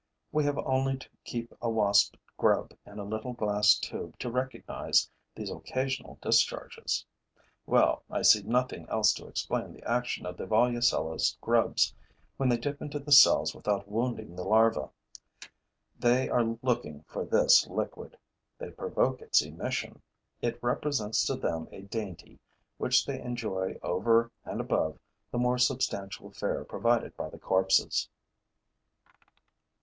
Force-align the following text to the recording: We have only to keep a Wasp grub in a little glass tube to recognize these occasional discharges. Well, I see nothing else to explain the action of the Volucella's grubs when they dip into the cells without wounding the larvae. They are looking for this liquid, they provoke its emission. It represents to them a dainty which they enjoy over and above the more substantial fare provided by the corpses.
We 0.31 0.45
have 0.45 0.57
only 0.57 0.97
to 0.97 1.07
keep 1.23 1.53
a 1.61 1.69
Wasp 1.69 2.15
grub 2.35 2.73
in 2.87 2.97
a 2.97 3.03
little 3.03 3.33
glass 3.33 3.75
tube 3.77 4.17
to 4.17 4.31
recognize 4.31 5.07
these 5.35 5.51
occasional 5.51 6.17
discharges. 6.23 7.05
Well, 7.67 8.01
I 8.09 8.23
see 8.23 8.41
nothing 8.41 8.89
else 8.89 9.13
to 9.13 9.27
explain 9.27 9.71
the 9.73 9.83
action 9.83 10.25
of 10.25 10.37
the 10.37 10.47
Volucella's 10.47 11.37
grubs 11.39 11.93
when 12.37 12.49
they 12.49 12.57
dip 12.57 12.81
into 12.81 12.97
the 12.97 13.11
cells 13.11 13.53
without 13.53 13.87
wounding 13.87 14.35
the 14.35 14.43
larvae. 14.43 14.89
They 15.99 16.27
are 16.29 16.57
looking 16.63 17.03
for 17.03 17.23
this 17.23 17.67
liquid, 17.67 18.17
they 18.57 18.71
provoke 18.71 19.21
its 19.21 19.43
emission. 19.43 20.01
It 20.41 20.57
represents 20.63 21.27
to 21.27 21.35
them 21.35 21.67
a 21.71 21.83
dainty 21.83 22.39
which 22.79 23.05
they 23.05 23.21
enjoy 23.21 23.77
over 23.83 24.31
and 24.45 24.59
above 24.59 24.97
the 25.29 25.37
more 25.37 25.59
substantial 25.59 26.31
fare 26.31 26.63
provided 26.63 27.15
by 27.15 27.29
the 27.29 27.37
corpses. 27.37 28.09